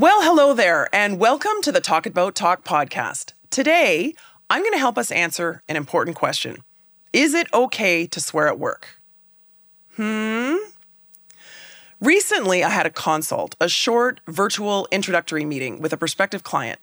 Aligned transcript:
Well, 0.00 0.22
hello 0.22 0.54
there, 0.54 0.88
and 0.94 1.18
welcome 1.18 1.60
to 1.62 1.72
the 1.72 1.80
Talk 1.80 2.06
About 2.06 2.36
Talk 2.36 2.62
podcast. 2.62 3.32
Today, 3.50 4.14
I'm 4.48 4.62
going 4.62 4.72
to 4.72 4.78
help 4.78 4.96
us 4.96 5.10
answer 5.10 5.64
an 5.68 5.74
important 5.74 6.16
question 6.16 6.62
Is 7.12 7.34
it 7.34 7.52
okay 7.52 8.06
to 8.06 8.20
swear 8.20 8.46
at 8.46 8.60
work? 8.60 9.00
Hmm? 9.96 10.54
Recently, 12.00 12.62
I 12.62 12.68
had 12.68 12.86
a 12.86 12.90
consult, 12.90 13.56
a 13.60 13.68
short 13.68 14.20
virtual 14.28 14.86
introductory 14.92 15.44
meeting 15.44 15.82
with 15.82 15.92
a 15.92 15.96
prospective 15.96 16.44
client. 16.44 16.78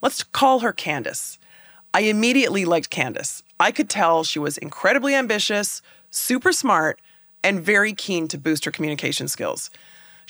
Let's 0.00 0.22
call 0.22 0.60
her 0.60 0.72
Candace. 0.72 1.40
I 1.92 2.02
immediately 2.02 2.64
liked 2.64 2.88
Candace. 2.88 3.42
I 3.58 3.72
could 3.72 3.90
tell 3.90 4.22
she 4.22 4.38
was 4.38 4.56
incredibly 4.56 5.16
ambitious, 5.16 5.82
super 6.12 6.52
smart, 6.52 7.00
and 7.42 7.60
very 7.60 7.94
keen 7.94 8.28
to 8.28 8.38
boost 8.38 8.64
her 8.64 8.70
communication 8.70 9.26
skills. 9.26 9.70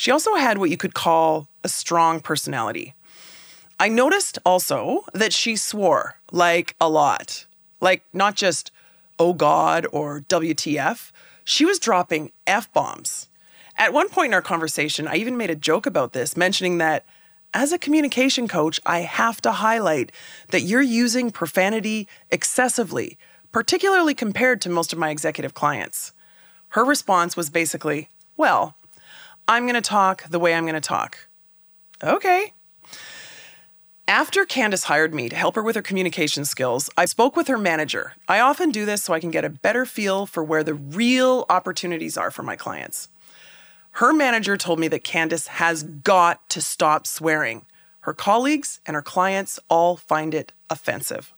She 0.01 0.11
also 0.11 0.37
had 0.37 0.57
what 0.57 0.71
you 0.71 0.79
could 0.79 0.95
call 0.95 1.51
a 1.63 1.69
strong 1.69 2.21
personality. 2.21 2.95
I 3.79 3.91
noticed 3.91 4.39
also 4.47 5.05
that 5.13 5.35
she 5.35 5.57
swore 5.57 6.19
like 6.33 6.75
a 6.81 6.89
lot, 6.89 7.45
like 7.83 8.03
not 8.15 8.35
just 8.35 8.71
oh 9.19 9.35
God 9.35 9.87
or 9.93 10.23
WTF. 10.23 11.13
She 11.45 11.67
was 11.67 11.79
dropping 11.79 12.33
F 12.47 12.73
bombs. 12.73 13.29
At 13.77 13.93
one 13.93 14.09
point 14.09 14.29
in 14.29 14.33
our 14.35 14.41
conversation, 14.41 15.07
I 15.07 15.17
even 15.17 15.37
made 15.37 15.51
a 15.51 15.55
joke 15.55 15.85
about 15.85 16.15
this, 16.15 16.35
mentioning 16.35 16.79
that 16.79 17.05
as 17.53 17.71
a 17.71 17.79
communication 17.79 18.49
coach, 18.49 18.81
I 18.87 19.01
have 19.01 19.43
to 19.43 19.53
highlight 19.53 20.13
that 20.49 20.63
you're 20.63 20.81
using 20.81 21.31
profanity 21.31 22.09
excessively, 22.31 23.19
particularly 23.53 24.15
compared 24.15 24.63
to 24.63 24.71
most 24.71 24.95
of 24.95 24.99
my 24.99 25.11
executive 25.11 25.53
clients. 25.53 26.15
Her 26.69 26.87
response 26.87 27.37
was 27.37 27.51
basically, 27.51 28.09
Well, 28.39 28.77
I'm 29.51 29.65
going 29.65 29.75
to 29.75 29.81
talk 29.81 30.29
the 30.31 30.39
way 30.39 30.55
I'm 30.55 30.63
going 30.63 30.75
to 30.75 30.81
talk. 30.81 31.27
Okay. 32.05 32.53
After 34.07 34.45
Candace 34.45 34.85
hired 34.85 35.13
me 35.13 35.29
to 35.29 35.35
help 35.35 35.57
her 35.57 35.63
with 35.65 35.75
her 35.75 35.83
communication 35.83 36.45
skills, 36.45 36.89
I 36.97 37.05
spoke 37.05 37.35
with 37.35 37.49
her 37.49 37.59
manager. 37.59 38.13
I 38.29 38.39
often 38.39 38.71
do 38.71 38.87
this 38.87 39.03
so 39.03 39.13
I 39.13 39.19
can 39.19 39.33
get 39.33 39.45
a 39.45 39.51
better 39.51 39.85
feel 39.85 40.25
for 40.25 40.45
where 40.45 40.63
the 40.63 40.75
real 40.75 41.47
opportunities 41.51 42.17
are 42.17 42.31
for 42.31 42.45
my 42.45 42.55
clients. 42.55 43.09
Her 43.95 44.13
manager 44.13 44.57
told 44.57 44.79
me 44.79 44.87
that 44.87 45.03
Candace 45.03 45.49
has 45.49 45.83
got 45.83 46.49
to 46.51 46.61
stop 46.61 47.05
swearing. 47.05 47.67
Her 48.03 48.15
colleagues 48.15 48.79
and 48.87 48.95
her 48.95 49.03
clients 49.03 49.59
all 49.69 49.97
find 49.97 50.33
it 50.33 50.53
offensive. 50.71 51.33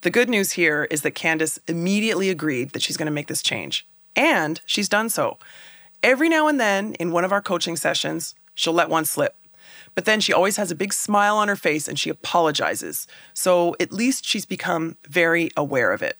The 0.00 0.10
good 0.10 0.28
news 0.28 0.52
here 0.52 0.88
is 0.90 1.02
that 1.02 1.12
Candace 1.12 1.60
immediately 1.68 2.30
agreed 2.30 2.70
that 2.70 2.82
she's 2.82 2.96
going 2.96 3.06
to 3.06 3.12
make 3.12 3.28
this 3.28 3.42
change, 3.42 3.86
and 4.16 4.60
she's 4.66 4.88
done 4.88 5.08
so. 5.08 5.38
Every 6.02 6.28
now 6.28 6.46
and 6.46 6.60
then, 6.60 6.94
in 6.94 7.10
one 7.10 7.24
of 7.24 7.32
our 7.32 7.42
coaching 7.42 7.76
sessions, 7.76 8.34
she'll 8.54 8.72
let 8.72 8.88
one 8.88 9.04
slip. 9.04 9.36
But 9.94 10.04
then 10.04 10.20
she 10.20 10.32
always 10.32 10.56
has 10.56 10.70
a 10.70 10.76
big 10.76 10.92
smile 10.92 11.36
on 11.36 11.48
her 11.48 11.56
face 11.56 11.88
and 11.88 11.98
she 11.98 12.10
apologizes. 12.10 13.08
So 13.34 13.74
at 13.80 13.92
least 13.92 14.24
she's 14.24 14.46
become 14.46 14.96
very 15.08 15.50
aware 15.56 15.92
of 15.92 16.02
it. 16.02 16.16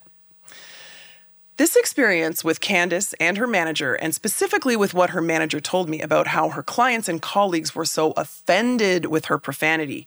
This 1.58 1.76
experience 1.76 2.44
with 2.44 2.60
Candace 2.60 3.14
and 3.14 3.36
her 3.36 3.46
manager, 3.46 3.94
and 3.94 4.14
specifically 4.14 4.76
with 4.76 4.94
what 4.94 5.10
her 5.10 5.20
manager 5.20 5.60
told 5.60 5.88
me 5.88 6.00
about 6.00 6.28
how 6.28 6.50
her 6.50 6.62
clients 6.62 7.08
and 7.08 7.20
colleagues 7.20 7.74
were 7.74 7.84
so 7.84 8.12
offended 8.12 9.06
with 9.06 9.24
her 9.24 9.38
profanity, 9.38 10.06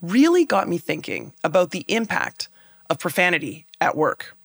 really 0.00 0.44
got 0.44 0.68
me 0.68 0.78
thinking 0.78 1.32
about 1.42 1.70
the 1.70 1.84
impact 1.88 2.48
of 2.88 3.00
profanity 3.00 3.66
at 3.80 3.96
work. 3.96 4.36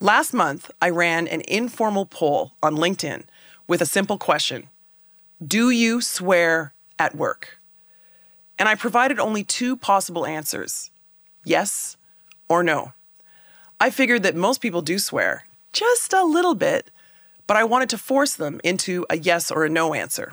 Last 0.00 0.32
month, 0.32 0.70
I 0.80 0.88
ran 0.88 1.28
an 1.28 1.42
informal 1.46 2.06
poll 2.06 2.52
on 2.62 2.76
LinkedIn 2.76 3.24
with 3.70 3.80
a 3.80 3.86
simple 3.86 4.18
question 4.18 4.68
Do 5.46 5.70
you 5.70 6.02
swear 6.02 6.74
at 6.98 7.14
work? 7.14 7.60
And 8.58 8.68
I 8.68 8.74
provided 8.74 9.18
only 9.18 9.44
two 9.44 9.76
possible 9.76 10.26
answers 10.26 10.90
yes 11.44 11.96
or 12.48 12.62
no. 12.64 12.92
I 13.78 13.88
figured 13.90 14.24
that 14.24 14.34
most 14.34 14.60
people 14.60 14.82
do 14.82 14.98
swear, 14.98 15.44
just 15.72 16.12
a 16.12 16.24
little 16.24 16.56
bit, 16.56 16.90
but 17.46 17.56
I 17.56 17.64
wanted 17.64 17.88
to 17.90 17.98
force 17.98 18.34
them 18.34 18.60
into 18.62 19.06
a 19.08 19.16
yes 19.16 19.50
or 19.52 19.64
a 19.64 19.70
no 19.70 19.94
answer. 19.94 20.32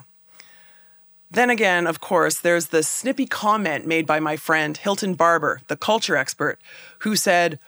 Then 1.30 1.48
again, 1.48 1.86
of 1.86 2.00
course, 2.00 2.40
there's 2.40 2.66
the 2.66 2.82
snippy 2.82 3.26
comment 3.26 3.86
made 3.86 4.06
by 4.06 4.18
my 4.18 4.36
friend 4.36 4.76
Hilton 4.76 5.14
Barber, 5.14 5.60
the 5.68 5.76
culture 5.76 6.16
expert, 6.16 6.58
who 7.00 7.14
said, 7.14 7.60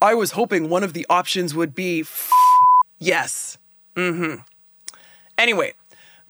I 0.00 0.14
was 0.14 0.32
hoping 0.32 0.68
one 0.68 0.82
of 0.82 0.94
the 0.94 1.06
options 1.08 1.54
would 1.54 1.74
be 1.76 2.04
yes. 2.98 3.56
Mm 3.94 4.16
hmm. 4.16 4.51
Anyway, 5.38 5.74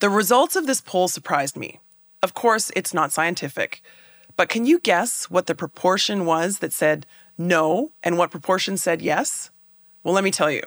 the 0.00 0.10
results 0.10 0.56
of 0.56 0.66
this 0.66 0.80
poll 0.80 1.08
surprised 1.08 1.56
me. 1.56 1.80
Of 2.22 2.34
course, 2.34 2.70
it's 2.76 2.94
not 2.94 3.12
scientific, 3.12 3.82
but 4.36 4.48
can 4.48 4.64
you 4.66 4.78
guess 4.78 5.30
what 5.30 5.46
the 5.46 5.54
proportion 5.54 6.24
was 6.24 6.58
that 6.58 6.72
said 6.72 7.06
no 7.36 7.92
and 8.02 8.16
what 8.16 8.30
proportion 8.30 8.76
said 8.76 9.02
yes? 9.02 9.50
Well, 10.02 10.14
let 10.14 10.24
me 10.24 10.30
tell 10.30 10.50
you. 10.50 10.62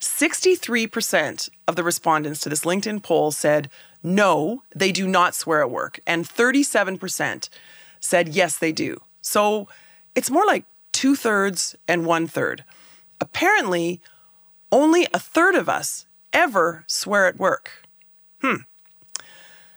63% 0.00 1.50
of 1.66 1.76
the 1.76 1.82
respondents 1.82 2.40
to 2.40 2.48
this 2.48 2.64
LinkedIn 2.64 3.02
poll 3.02 3.30
said 3.30 3.68
no, 4.02 4.62
they 4.74 4.92
do 4.92 5.08
not 5.08 5.34
swear 5.34 5.60
at 5.60 5.70
work, 5.70 5.98
and 6.06 6.24
37% 6.24 7.48
said 8.00 8.28
yes, 8.28 8.56
they 8.56 8.70
do. 8.70 9.00
So 9.20 9.68
it's 10.14 10.30
more 10.30 10.46
like 10.46 10.64
two 10.92 11.16
thirds 11.16 11.74
and 11.88 12.06
one 12.06 12.26
third. 12.26 12.64
Apparently, 13.20 14.00
only 14.70 15.08
a 15.12 15.18
third 15.18 15.54
of 15.54 15.68
us 15.68 16.06
ever 16.32 16.84
swear 16.86 17.26
at 17.26 17.38
work. 17.38 17.70
Hmm. 18.40 18.62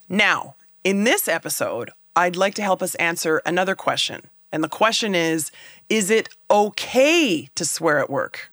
Now, 0.10 0.56
in 0.84 1.04
this 1.04 1.28
episode, 1.28 1.92
I'd 2.16 2.36
like 2.36 2.54
to 2.56 2.62
help 2.62 2.82
us 2.82 2.96
answer 2.96 3.42
another 3.46 3.76
question. 3.76 4.28
And 4.52 4.64
the 4.64 4.70
question 4.70 5.16
is 5.16 5.52
Is 5.90 6.10
it 6.10 6.30
okay 6.50 7.50
to 7.56 7.66
swear 7.66 8.00
at 8.00 8.10
work? 8.10 8.52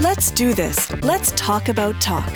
Let's 0.00 0.30
do 0.30 0.54
this. 0.54 0.90
Let's 1.02 1.32
talk 1.32 1.68
about 1.68 2.00
talk. 2.00 2.32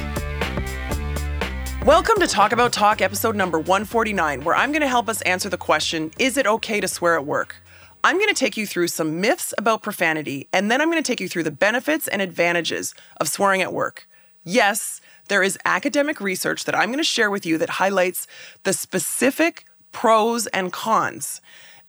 Welcome 1.84 2.16
to 2.20 2.26
Talk 2.26 2.52
About 2.52 2.72
Talk, 2.72 3.00
episode 3.00 3.34
number 3.34 3.58
149, 3.58 4.44
where 4.44 4.54
I'm 4.54 4.72
going 4.72 4.82
to 4.82 4.88
help 4.88 5.08
us 5.08 5.22
answer 5.22 5.48
the 5.48 5.56
question 5.56 6.10
Is 6.18 6.36
it 6.36 6.46
okay 6.46 6.80
to 6.80 6.88
swear 6.88 7.16
at 7.16 7.24
work? 7.24 7.56
I'm 8.04 8.16
going 8.16 8.28
to 8.28 8.34
take 8.34 8.56
you 8.56 8.66
through 8.66 8.88
some 8.88 9.20
myths 9.20 9.52
about 9.58 9.82
profanity, 9.82 10.48
and 10.52 10.70
then 10.70 10.80
I'm 10.80 10.90
going 10.90 11.02
to 11.02 11.06
take 11.06 11.20
you 11.20 11.28
through 11.28 11.42
the 11.42 11.50
benefits 11.50 12.06
and 12.06 12.22
advantages 12.22 12.94
of 13.18 13.28
swearing 13.28 13.60
at 13.60 13.72
work. 13.72 14.08
Yes, 14.44 15.00
there 15.28 15.42
is 15.42 15.58
academic 15.64 16.20
research 16.20 16.64
that 16.64 16.76
I'm 16.76 16.88
going 16.88 16.98
to 16.98 17.04
share 17.04 17.30
with 17.30 17.44
you 17.44 17.58
that 17.58 17.70
highlights 17.70 18.26
the 18.62 18.72
specific 18.72 19.64
pros 19.90 20.46
and 20.48 20.72
cons. 20.72 21.40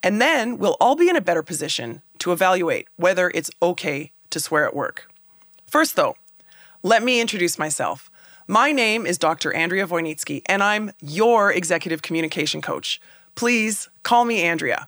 And 0.02 0.20
then 0.22 0.58
we'll 0.58 0.78
all 0.82 0.96
be 0.96 1.10
in 1.10 1.16
a 1.16 1.22
better 1.22 1.44
position 1.44 2.02
to 2.20 2.32
evaluate 2.32 2.88
whether 2.96 3.32
it's 3.34 3.52
okay 3.62 4.12
to 4.32 4.40
swear 4.40 4.66
at 4.66 4.76
work. 4.76 5.12
First, 5.68 5.96
though, 5.96 6.16
let 6.82 7.04
me 7.04 7.22
introduce 7.22 7.60
myself. 7.60 8.10
My 8.48 8.72
name 8.72 9.06
is 9.06 9.20
Dr. 9.20 9.54
Andrea 9.54 9.86
Wojnicki, 9.86 10.42
and 10.48 10.64
I'm 10.64 10.92
your 11.02 11.52
executive 11.52 12.02
communication 12.02 12.62
coach. 12.62 13.00
Please 13.36 13.90
call 14.04 14.26
me 14.26 14.42
Andrea. 14.42 14.88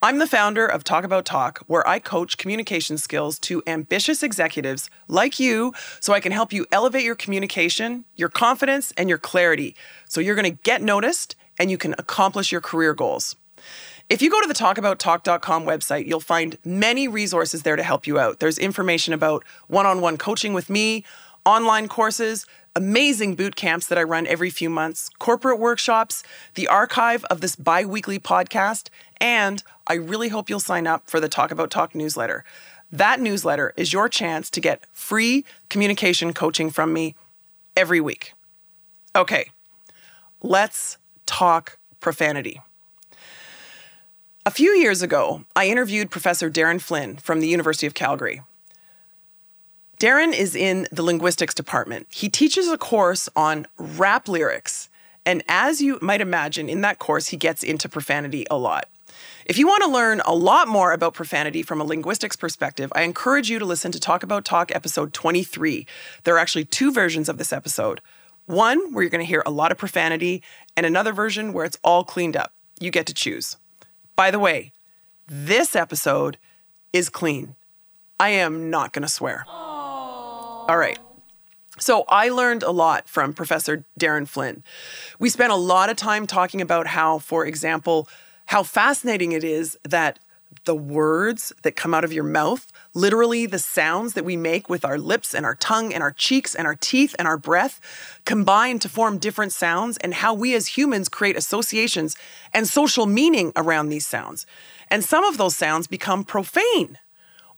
I'm 0.00 0.18
the 0.18 0.28
founder 0.28 0.64
of 0.64 0.84
Talk 0.84 1.02
About 1.02 1.24
Talk, 1.24 1.58
where 1.66 1.86
I 1.86 1.98
coach 1.98 2.38
communication 2.38 2.98
skills 2.98 3.36
to 3.40 3.64
ambitious 3.66 4.22
executives 4.22 4.88
like 5.08 5.40
you 5.40 5.74
so 5.98 6.12
I 6.12 6.20
can 6.20 6.30
help 6.30 6.52
you 6.52 6.66
elevate 6.70 7.02
your 7.02 7.16
communication, 7.16 8.04
your 8.14 8.28
confidence, 8.28 8.92
and 8.96 9.08
your 9.08 9.18
clarity 9.18 9.74
so 10.08 10.20
you're 10.20 10.36
going 10.36 10.44
to 10.44 10.62
get 10.62 10.82
noticed 10.82 11.34
and 11.58 11.68
you 11.68 11.76
can 11.76 11.96
accomplish 11.98 12.52
your 12.52 12.60
career 12.60 12.94
goals. 12.94 13.34
If 14.08 14.22
you 14.22 14.30
go 14.30 14.40
to 14.40 14.46
the 14.46 14.54
talkabouttalk.com 14.54 15.64
website, 15.64 16.06
you'll 16.06 16.20
find 16.20 16.58
many 16.64 17.08
resources 17.08 17.64
there 17.64 17.74
to 17.74 17.82
help 17.82 18.06
you 18.06 18.20
out. 18.20 18.38
There's 18.38 18.56
information 18.56 19.12
about 19.12 19.42
one 19.66 19.84
on 19.84 20.00
one 20.00 20.16
coaching 20.16 20.54
with 20.54 20.70
me, 20.70 21.04
online 21.44 21.88
courses, 21.88 22.46
amazing 22.76 23.34
boot 23.34 23.56
camps 23.56 23.88
that 23.88 23.98
I 23.98 24.04
run 24.04 24.26
every 24.28 24.50
few 24.50 24.70
months, 24.70 25.10
corporate 25.18 25.58
workshops, 25.58 26.22
the 26.54 26.68
archive 26.68 27.24
of 27.24 27.40
this 27.40 27.56
bi 27.56 27.84
weekly 27.84 28.20
podcast, 28.20 28.88
and 29.20 29.64
I 29.88 29.94
really 29.94 30.28
hope 30.28 30.50
you'll 30.50 30.60
sign 30.60 30.86
up 30.86 31.08
for 31.08 31.18
the 31.18 31.30
Talk 31.30 31.50
About 31.50 31.70
Talk 31.70 31.94
newsletter. 31.94 32.44
That 32.92 33.20
newsletter 33.20 33.72
is 33.76 33.92
your 33.92 34.08
chance 34.10 34.50
to 34.50 34.60
get 34.60 34.84
free 34.92 35.46
communication 35.70 36.34
coaching 36.34 36.70
from 36.70 36.92
me 36.92 37.14
every 37.74 38.00
week. 38.00 38.34
Okay, 39.16 39.50
let's 40.42 40.98
talk 41.24 41.78
profanity. 42.00 42.60
A 44.44 44.50
few 44.50 44.72
years 44.72 45.00
ago, 45.00 45.44
I 45.56 45.68
interviewed 45.68 46.10
Professor 46.10 46.50
Darin 46.50 46.78
Flynn 46.78 47.16
from 47.16 47.40
the 47.40 47.48
University 47.48 47.86
of 47.86 47.94
Calgary. 47.94 48.42
Darin 49.98 50.34
is 50.34 50.54
in 50.54 50.86
the 50.92 51.02
linguistics 51.02 51.54
department. 51.54 52.06
He 52.10 52.28
teaches 52.28 52.68
a 52.68 52.78
course 52.78 53.28
on 53.34 53.66
rap 53.78 54.28
lyrics. 54.28 54.90
And 55.26 55.42
as 55.48 55.82
you 55.82 55.98
might 56.00 56.20
imagine, 56.20 56.68
in 56.68 56.82
that 56.82 56.98
course, 56.98 57.28
he 57.28 57.36
gets 57.36 57.62
into 57.62 57.88
profanity 57.88 58.46
a 58.50 58.56
lot. 58.56 58.88
If 59.46 59.58
you 59.58 59.66
want 59.66 59.82
to 59.84 59.90
learn 59.90 60.20
a 60.24 60.34
lot 60.34 60.68
more 60.68 60.92
about 60.92 61.14
profanity 61.14 61.62
from 61.62 61.80
a 61.80 61.84
linguistics 61.84 62.36
perspective, 62.36 62.92
I 62.94 63.02
encourage 63.02 63.50
you 63.50 63.58
to 63.58 63.64
listen 63.64 63.92
to 63.92 64.00
Talk 64.00 64.22
About 64.22 64.44
Talk 64.44 64.74
episode 64.74 65.12
23. 65.12 65.86
There 66.24 66.34
are 66.34 66.38
actually 66.38 66.64
two 66.64 66.92
versions 66.92 67.28
of 67.28 67.38
this 67.38 67.52
episode. 67.52 68.00
One 68.46 68.92
where 68.92 69.02
you're 69.02 69.10
going 69.10 69.24
to 69.24 69.28
hear 69.28 69.42
a 69.44 69.50
lot 69.50 69.72
of 69.72 69.78
profanity, 69.78 70.42
and 70.76 70.86
another 70.86 71.12
version 71.12 71.52
where 71.52 71.64
it's 71.64 71.78
all 71.84 72.04
cleaned 72.04 72.36
up. 72.36 72.52
You 72.80 72.90
get 72.90 73.06
to 73.06 73.14
choose. 73.14 73.56
By 74.16 74.30
the 74.30 74.38
way, 74.38 74.72
this 75.26 75.76
episode 75.76 76.38
is 76.92 77.08
clean. 77.08 77.54
I 78.18 78.30
am 78.30 78.70
not 78.70 78.92
going 78.92 79.02
to 79.02 79.08
swear. 79.08 79.44
All 79.48 80.76
right. 80.76 80.98
So 81.78 82.04
I 82.08 82.28
learned 82.28 82.62
a 82.62 82.70
lot 82.70 83.08
from 83.08 83.32
Professor 83.32 83.84
Darin 83.96 84.26
Flynn. 84.26 84.64
We 85.18 85.30
spent 85.30 85.52
a 85.52 85.56
lot 85.56 85.90
of 85.90 85.96
time 85.96 86.26
talking 86.26 86.60
about 86.60 86.88
how, 86.88 87.18
for 87.18 87.46
example, 87.46 88.08
how 88.48 88.62
fascinating 88.62 89.32
it 89.32 89.44
is 89.44 89.76
that 89.84 90.18
the 90.64 90.74
words 90.74 91.52
that 91.64 91.76
come 91.76 91.92
out 91.92 92.02
of 92.02 92.14
your 92.14 92.24
mouth, 92.24 92.66
literally 92.94 93.44
the 93.44 93.58
sounds 93.58 94.14
that 94.14 94.24
we 94.24 94.38
make 94.38 94.70
with 94.70 94.86
our 94.86 94.96
lips 94.96 95.34
and 95.34 95.44
our 95.44 95.54
tongue 95.54 95.92
and 95.92 96.02
our 96.02 96.12
cheeks 96.12 96.54
and 96.54 96.66
our 96.66 96.74
teeth 96.74 97.14
and 97.18 97.28
our 97.28 97.36
breath, 97.36 97.78
combine 98.24 98.78
to 98.78 98.88
form 98.88 99.18
different 99.18 99.52
sounds, 99.52 99.98
and 99.98 100.14
how 100.14 100.32
we 100.32 100.54
as 100.54 100.78
humans 100.78 101.10
create 101.10 101.36
associations 101.36 102.16
and 102.54 102.66
social 102.66 103.04
meaning 103.04 103.52
around 103.54 103.90
these 103.90 104.06
sounds. 104.06 104.46
And 104.90 105.04
some 105.04 105.24
of 105.24 105.36
those 105.36 105.54
sounds 105.54 105.86
become 105.86 106.24
profane. 106.24 106.98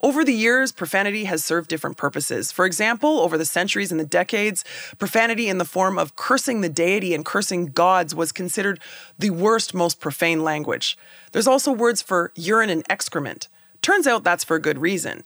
Over 0.02 0.24
the 0.24 0.32
years, 0.32 0.72
profanity 0.72 1.24
has 1.24 1.44
served 1.44 1.68
different 1.68 1.98
purposes. 1.98 2.50
For 2.50 2.64
example, 2.64 3.20
over 3.20 3.36
the 3.36 3.44
centuries 3.44 3.90
and 3.90 4.00
the 4.00 4.06
decades, 4.06 4.64
profanity 4.98 5.48
in 5.48 5.58
the 5.58 5.64
form 5.66 5.98
of 5.98 6.16
cursing 6.16 6.62
the 6.62 6.70
deity 6.70 7.14
and 7.14 7.24
cursing 7.24 7.66
gods 7.66 8.14
was 8.14 8.32
considered 8.32 8.80
the 9.18 9.28
worst, 9.28 9.74
most 9.74 10.00
profane 10.00 10.42
language. 10.42 10.96
There's 11.32 11.46
also 11.46 11.70
words 11.70 12.00
for 12.00 12.32
urine 12.34 12.70
and 12.70 12.84
excrement. 12.88 13.48
Turns 13.82 14.06
out 14.06 14.24
that's 14.24 14.44
for 14.44 14.56
a 14.56 14.60
good 14.60 14.78
reason. 14.78 15.22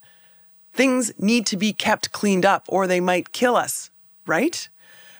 Things 0.72 1.12
need 1.20 1.46
to 1.46 1.56
be 1.56 1.72
kept 1.72 2.10
cleaned 2.10 2.44
up 2.44 2.64
or 2.68 2.88
they 2.88 3.00
might 3.00 3.32
kill 3.32 3.54
us, 3.54 3.90
right? 4.26 4.68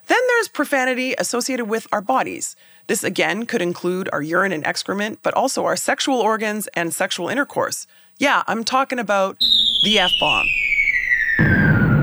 Then 0.08 0.20
there's 0.28 0.48
profanity 0.48 1.14
associated 1.16 1.66
with 1.66 1.86
our 1.92 2.00
bodies. 2.00 2.56
This 2.88 3.04
again 3.04 3.46
could 3.46 3.62
include 3.62 4.08
our 4.12 4.20
urine 4.20 4.52
and 4.52 4.66
excrement, 4.66 5.20
but 5.22 5.32
also 5.34 5.64
our 5.64 5.76
sexual 5.76 6.18
organs 6.18 6.66
and 6.74 6.92
sexual 6.92 7.28
intercourse. 7.28 7.86
Yeah, 8.18 8.44
I'm 8.46 8.62
talking 8.62 9.00
about 9.00 9.38
the 9.82 9.98
F 9.98 10.10
bomb. 10.20 10.46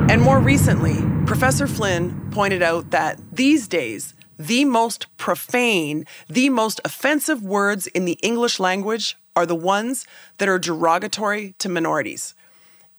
And 0.10 0.22
more 0.22 0.40
recently, 0.40 0.98
Professor 1.26 1.68
Flynn 1.68 2.30
pointed 2.32 2.62
out 2.62 2.92
that 2.92 3.18
these 3.32 3.66
days, 3.66 4.14
the 4.38 4.66
most 4.66 5.08
profane, 5.16 6.06
the 6.28 6.50
most 6.50 6.82
offensive 6.84 7.44
words 7.44 7.88
in 7.88 8.04
the 8.04 8.20
English 8.22 8.60
language 8.60 9.18
are 9.38 9.46
the 9.46 9.56
ones 9.56 10.06
that 10.38 10.50
are 10.50 10.60
derogatory 10.60 11.56
to 11.60 11.70
minorities. 11.70 12.34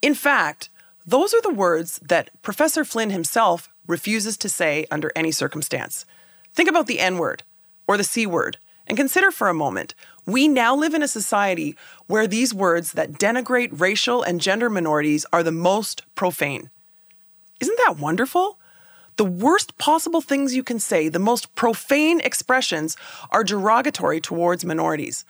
In 0.00 0.14
fact, 0.14 0.70
those 1.06 1.34
are 1.34 1.42
the 1.42 1.50
words 1.52 2.00
that 2.02 2.30
Professor 2.40 2.82
Flynn 2.82 3.10
himself 3.10 3.68
refuses 3.86 4.38
to 4.38 4.48
say 4.48 4.86
under 4.90 5.12
any 5.14 5.32
circumstance. 5.32 6.06
Think 6.54 6.70
about 6.70 6.86
the 6.86 7.00
N 7.00 7.18
word 7.18 7.42
or 7.86 7.98
the 7.98 8.04
C 8.04 8.24
word 8.24 8.56
and 8.86 8.96
consider 8.96 9.30
for 9.30 9.48
a 9.48 9.54
moment 9.54 9.94
we 10.26 10.46
now 10.46 10.74
live 10.74 10.94
in 10.94 11.02
a 11.02 11.08
society 11.08 11.76
where 12.06 12.26
these 12.26 12.54
words 12.54 12.92
that 12.92 13.14
denigrate 13.14 13.80
racial 13.80 14.22
and 14.22 14.40
gender 14.40 14.70
minorities 14.70 15.26
are 15.32 15.42
the 15.42 15.52
most 15.52 16.02
profane. 16.14 16.70
Isn't 17.60 17.78
that 17.86 17.98
wonderful? 17.98 18.58
The 19.16 19.24
worst 19.24 19.76
possible 19.78 20.20
things 20.20 20.54
you 20.54 20.62
can 20.62 20.78
say, 20.78 21.08
the 21.08 21.18
most 21.18 21.54
profane 21.54 22.20
expressions, 22.20 22.96
are 23.30 23.44
derogatory 23.44 24.20
towards 24.20 24.64
minorities. 24.64 25.24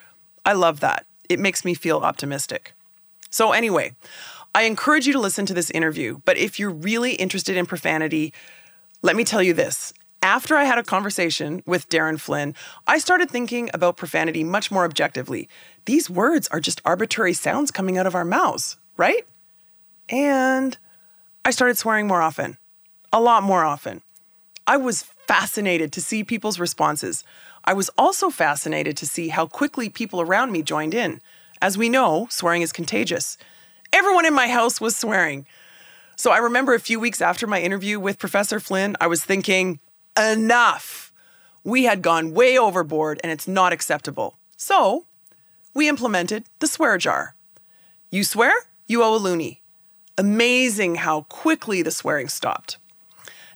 I 0.44 0.52
love 0.52 0.80
that. 0.80 1.06
It 1.28 1.40
makes 1.40 1.64
me 1.64 1.74
feel 1.74 1.98
optimistic. 1.98 2.74
So, 3.30 3.52
anyway, 3.52 3.94
I 4.54 4.64
encourage 4.64 5.06
you 5.06 5.12
to 5.14 5.18
listen 5.18 5.46
to 5.46 5.54
this 5.54 5.70
interview, 5.70 6.20
but 6.24 6.36
if 6.36 6.58
you're 6.58 6.70
really 6.70 7.14
interested 7.14 7.56
in 7.56 7.64
profanity, 7.64 8.34
let 9.00 9.16
me 9.16 9.24
tell 9.24 9.42
you 9.42 9.54
this 9.54 9.94
after 10.22 10.56
I 10.56 10.64
had 10.64 10.78
a 10.78 10.84
conversation 10.84 11.62
with 11.66 11.88
Darin 11.88 12.16
Flynn, 12.16 12.54
I 12.86 12.98
started 12.98 13.30
thinking 13.30 13.68
about 13.74 13.96
profanity 13.96 14.44
much 14.44 14.70
more 14.70 14.84
objectively. 14.84 15.48
These 15.84 16.08
words 16.08 16.48
are 16.48 16.60
just 16.60 16.80
arbitrary 16.84 17.32
sounds 17.32 17.70
coming 17.70 17.98
out 17.98 18.06
of 18.06 18.14
our 18.14 18.24
mouths, 18.24 18.76
right? 18.96 19.26
And 20.08 20.78
I 21.44 21.50
started 21.50 21.76
swearing 21.76 22.06
more 22.06 22.22
often, 22.22 22.56
a 23.12 23.20
lot 23.20 23.42
more 23.42 23.64
often. 23.64 24.02
I 24.66 24.76
was 24.76 25.02
fascinated 25.26 25.92
to 25.92 26.00
see 26.00 26.22
people's 26.22 26.60
responses. 26.60 27.24
I 27.64 27.74
was 27.74 27.90
also 27.98 28.30
fascinated 28.30 28.96
to 28.98 29.06
see 29.06 29.28
how 29.28 29.46
quickly 29.46 29.88
people 29.88 30.20
around 30.20 30.52
me 30.52 30.62
joined 30.62 30.94
in. 30.94 31.20
As 31.60 31.76
we 31.76 31.88
know, 31.88 32.28
swearing 32.30 32.62
is 32.62 32.72
contagious. 32.72 33.36
Everyone 33.92 34.26
in 34.26 34.34
my 34.34 34.48
house 34.48 34.80
was 34.80 34.96
swearing. 34.96 35.46
So 36.16 36.30
I 36.30 36.38
remember 36.38 36.74
a 36.74 36.80
few 36.80 37.00
weeks 37.00 37.20
after 37.20 37.46
my 37.46 37.60
interview 37.60 37.98
with 37.98 38.18
Professor 38.18 38.60
Flynn, 38.60 38.96
I 39.00 39.08
was 39.08 39.24
thinking, 39.24 39.80
enough. 40.18 41.12
We 41.64 41.84
had 41.84 42.02
gone 42.02 42.34
way 42.34 42.58
overboard 42.58 43.20
and 43.22 43.30
it's 43.32 43.48
not 43.48 43.72
acceptable. 43.72 44.36
So 44.56 45.06
we 45.74 45.88
implemented 45.88 46.44
the 46.58 46.66
swear 46.66 46.98
jar. 46.98 47.34
You 48.10 48.24
swear, 48.24 48.52
you 48.86 49.02
owe 49.02 49.16
a 49.16 49.20
loonie. 49.20 49.60
Amazing 50.18 50.96
how 50.96 51.22
quickly 51.22 51.82
the 51.82 51.90
swearing 51.90 52.28
stopped. 52.28 52.78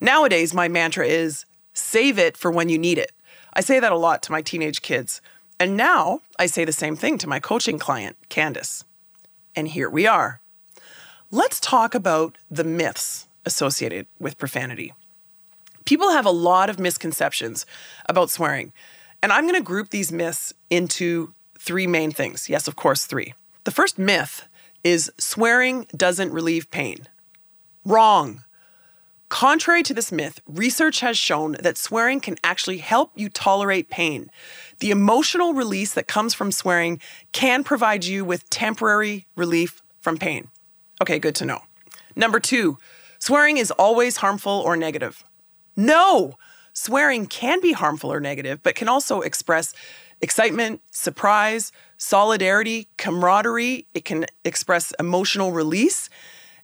Nowadays, 0.00 0.55
my 0.55 0.69
mantra 0.69 1.06
is 1.06 1.44
save 1.75 2.19
it 2.19 2.37
for 2.37 2.50
when 2.50 2.69
you 2.69 2.79
need 2.79 2.99
it. 2.99 3.12
I 3.53 3.61
say 3.61 3.81
that 3.81 3.93
a 3.93 3.97
lot 3.97 4.23
to 4.25 4.32
my 4.32 4.43
teenage 4.43 4.82
kids. 4.82 5.20
And 5.58 5.76
now 5.76 6.20
I 6.38 6.47
say 6.47 6.64
the 6.64 6.73
same 6.73 6.97
thing 6.97 7.19
to 7.19 7.26
my 7.26 7.41
coaching 7.41 7.79
client, 7.79 8.17
Candace. 8.29 8.85
And 9.55 9.69
here 9.69 9.88
we 9.88 10.06
are. 10.06 10.41
Let's 11.31 11.61
talk 11.61 11.94
about 11.94 12.37
the 12.50 12.64
myths 12.64 13.26
associated 13.44 14.06
with 14.19 14.38
profanity 14.38 14.93
people 15.87 16.11
have 16.11 16.27
a 16.27 16.31
lot 16.31 16.69
of 16.69 16.79
misconceptions 16.79 17.65
about 18.06 18.31
swearing. 18.31 18.73
And 19.23 19.33
I'm 19.33 19.44
going 19.44 19.55
to 19.55 19.62
group 19.62 19.88
these 19.88 20.12
myths 20.12 20.53
into 20.69 21.33
three 21.59 21.87
main 21.87 22.11
things. 22.11 22.50
Yes, 22.50 22.69
of 22.69 22.77
course, 22.77 23.06
three. 23.06 23.33
The 23.65 23.71
first 23.71 23.99
myth 23.99 24.47
is 24.85 25.11
swearing 25.19 25.87
doesn't 25.97 26.33
relieve 26.33 26.71
pain. 26.71 27.09
Wrong. 27.85 28.44
Contrary 29.29 29.83
to 29.83 29.94
this 29.94 30.12
myth, 30.12 30.41
research 30.47 31.00
has 31.00 31.19
shown 31.19 31.56
that 31.61 31.77
swearing 31.77 32.21
can 32.21 32.37
actually 32.44 32.79
help 32.79 33.11
you 33.17 33.29
tolerate 33.29 33.91
pain. 33.91 34.31
The 34.79 34.93
emotional 34.93 35.53
release 35.53 35.94
that 35.94 36.06
comes 36.06 36.32
from 36.32 36.53
swearing 36.53 37.00
can 37.32 37.65
provide 37.65 38.05
you 38.05 38.25
with 38.25 38.49
temporary 38.50 39.27
relief 39.35 39.82
from 40.00 40.19
pain. 40.19 40.49
Okay, 41.03 41.19
good 41.19 41.35
to 41.37 41.44
know. 41.44 41.62
Number 42.15 42.39
two, 42.39 42.79
swearing 43.19 43.56
is 43.56 43.73
always 43.73 44.19
harmful 44.19 44.53
or 44.53 44.77
negative. 44.77 45.25
No! 45.77 46.35
Swearing 46.73 47.27
can 47.27 47.61
be 47.61 47.73
harmful 47.73 48.13
or 48.13 48.21
negative, 48.21 48.63
but 48.63 48.75
can 48.75 48.89
also 48.89 49.21
express 49.21 49.73
excitement, 50.21 50.81
surprise, 50.91 51.73
solidarity, 51.99 52.89
camaraderie. 52.99 53.87
It 53.95 54.05
can 54.05 54.27
express 54.45 54.93
emotional 54.99 55.53
release. 55.53 56.11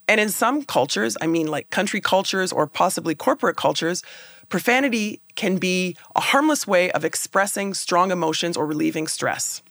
And 0.08 0.20
in 0.20 0.28
some 0.28 0.64
cultures, 0.64 1.16
I 1.20 1.26
mean 1.26 1.46
like 1.46 1.70
country 1.70 2.00
cultures 2.00 2.52
or 2.52 2.66
possibly 2.66 3.14
corporate 3.14 3.56
cultures, 3.56 4.02
profanity 4.48 5.20
can 5.34 5.56
be 5.56 5.96
a 6.14 6.20
harmless 6.20 6.66
way 6.66 6.90
of 6.92 7.04
expressing 7.04 7.72
strong 7.72 8.10
emotions 8.10 8.56
or 8.56 8.66
relieving 8.66 9.06
stress. 9.06 9.62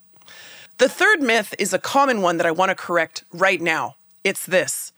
The 0.77 0.89
third 0.89 1.21
myth 1.21 1.53
is 1.59 1.73
a 1.73 1.79
common 1.79 2.21
one 2.21 2.37
that 2.37 2.47
I 2.47 2.51
want 2.51 2.69
to 2.69 2.75
correct 2.75 3.23
right 3.31 3.61
now. 3.61 3.95
It's 4.23 4.45
this 4.45 4.91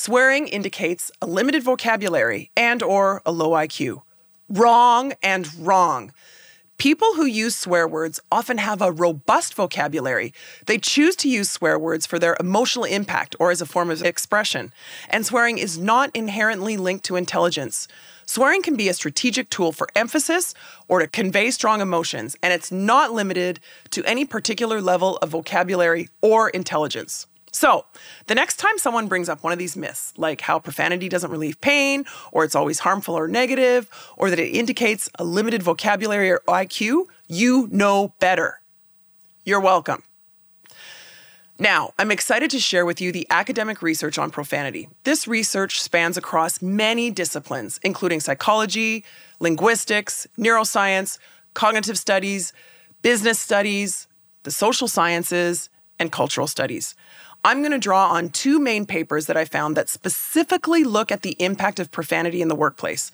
Swearing 0.00 0.46
indicates 0.46 1.10
a 1.20 1.26
limited 1.26 1.64
vocabulary 1.64 2.52
and 2.56 2.84
or 2.84 3.20
a 3.26 3.32
low 3.32 3.50
IQ. 3.50 4.02
Wrong 4.48 5.12
and 5.24 5.52
wrong. 5.58 6.12
People 6.78 7.14
who 7.14 7.24
use 7.24 7.56
swear 7.56 7.88
words 7.88 8.20
often 8.30 8.58
have 8.58 8.80
a 8.80 8.92
robust 8.92 9.54
vocabulary. 9.54 10.32
They 10.66 10.78
choose 10.78 11.16
to 11.16 11.28
use 11.28 11.50
swear 11.50 11.76
words 11.76 12.06
for 12.06 12.20
their 12.20 12.36
emotional 12.38 12.84
impact 12.84 13.34
or 13.40 13.50
as 13.50 13.60
a 13.60 13.66
form 13.66 13.90
of 13.90 14.04
expression. 14.04 14.72
And 15.10 15.26
swearing 15.26 15.58
is 15.58 15.78
not 15.78 16.14
inherently 16.14 16.76
linked 16.76 17.04
to 17.06 17.16
intelligence. 17.16 17.88
Swearing 18.24 18.62
can 18.62 18.76
be 18.76 18.88
a 18.88 18.94
strategic 18.94 19.50
tool 19.50 19.72
for 19.72 19.88
emphasis 19.96 20.54
or 20.86 21.00
to 21.00 21.08
convey 21.08 21.50
strong 21.50 21.80
emotions, 21.80 22.36
and 22.40 22.52
it's 22.52 22.70
not 22.70 23.12
limited 23.12 23.58
to 23.90 24.04
any 24.04 24.24
particular 24.24 24.80
level 24.80 25.16
of 25.16 25.30
vocabulary 25.30 26.08
or 26.22 26.50
intelligence. 26.50 27.26
So, 27.58 27.86
the 28.28 28.36
next 28.36 28.58
time 28.58 28.78
someone 28.78 29.08
brings 29.08 29.28
up 29.28 29.42
one 29.42 29.52
of 29.52 29.58
these 29.58 29.76
myths, 29.76 30.12
like 30.16 30.42
how 30.42 30.60
profanity 30.60 31.08
doesn't 31.08 31.32
relieve 31.32 31.60
pain, 31.60 32.04
or 32.30 32.44
it's 32.44 32.54
always 32.54 32.78
harmful 32.78 33.16
or 33.16 33.26
negative, 33.26 33.90
or 34.16 34.30
that 34.30 34.38
it 34.38 34.50
indicates 34.54 35.10
a 35.18 35.24
limited 35.24 35.64
vocabulary 35.64 36.30
or 36.30 36.40
IQ, 36.46 37.06
you 37.26 37.68
know 37.72 38.14
better. 38.20 38.60
You're 39.44 39.58
welcome. 39.58 40.04
Now, 41.58 41.94
I'm 41.98 42.12
excited 42.12 42.48
to 42.52 42.60
share 42.60 42.86
with 42.86 43.00
you 43.00 43.10
the 43.10 43.26
academic 43.28 43.82
research 43.82 44.18
on 44.18 44.30
profanity. 44.30 44.88
This 45.02 45.26
research 45.26 45.82
spans 45.82 46.16
across 46.16 46.62
many 46.62 47.10
disciplines, 47.10 47.80
including 47.82 48.20
psychology, 48.20 49.04
linguistics, 49.40 50.28
neuroscience, 50.38 51.18
cognitive 51.54 51.98
studies, 51.98 52.52
business 53.02 53.40
studies, 53.40 54.06
the 54.44 54.52
social 54.52 54.86
sciences, 54.86 55.70
and 55.98 56.12
cultural 56.12 56.46
studies. 56.46 56.94
I'm 57.44 57.60
going 57.60 57.72
to 57.72 57.78
draw 57.78 58.08
on 58.08 58.30
two 58.30 58.58
main 58.58 58.84
papers 58.84 59.26
that 59.26 59.36
I 59.36 59.44
found 59.44 59.76
that 59.76 59.88
specifically 59.88 60.84
look 60.84 61.12
at 61.12 61.22
the 61.22 61.36
impact 61.38 61.78
of 61.78 61.90
profanity 61.90 62.42
in 62.42 62.48
the 62.48 62.54
workplace. 62.54 63.12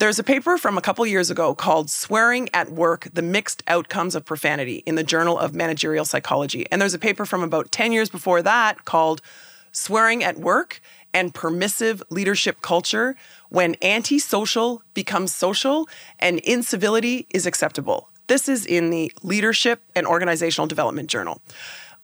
There's 0.00 0.18
a 0.18 0.24
paper 0.24 0.58
from 0.58 0.76
a 0.76 0.80
couple 0.80 1.06
years 1.06 1.30
ago 1.30 1.54
called 1.54 1.88
Swearing 1.88 2.48
at 2.52 2.72
Work 2.72 3.08
The 3.12 3.22
Mixed 3.22 3.62
Outcomes 3.68 4.16
of 4.16 4.24
Profanity 4.24 4.82
in 4.86 4.96
the 4.96 5.04
Journal 5.04 5.38
of 5.38 5.54
Managerial 5.54 6.04
Psychology. 6.04 6.66
And 6.72 6.82
there's 6.82 6.94
a 6.94 6.98
paper 6.98 7.24
from 7.24 7.44
about 7.44 7.70
10 7.70 7.92
years 7.92 8.10
before 8.10 8.42
that 8.42 8.84
called 8.84 9.22
Swearing 9.70 10.24
at 10.24 10.36
Work 10.36 10.80
and 11.12 11.32
Permissive 11.32 12.02
Leadership 12.10 12.60
Culture 12.60 13.14
When 13.50 13.76
Antisocial 13.80 14.82
Becomes 14.94 15.32
Social 15.32 15.88
and 16.18 16.40
Incivility 16.40 17.28
is 17.30 17.46
Acceptable. 17.46 18.10
This 18.26 18.48
is 18.48 18.66
in 18.66 18.90
the 18.90 19.12
Leadership 19.22 19.80
and 19.94 20.08
Organizational 20.08 20.66
Development 20.66 21.08
Journal. 21.08 21.40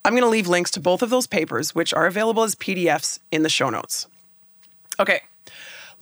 I'm 0.05 0.13
going 0.13 0.23
to 0.23 0.29
leave 0.29 0.49
links 0.49 0.71
to 0.73 0.81
both 0.81 1.03
of 1.03 1.11
those 1.11 1.27
papers, 1.27 1.75
which 1.75 1.93
are 1.93 2.07
available 2.07 2.43
as 2.43 2.55
PDFs 2.55 3.19
in 3.31 3.43
the 3.43 3.49
show 3.49 3.69
notes. 3.69 4.07
Okay, 4.99 5.21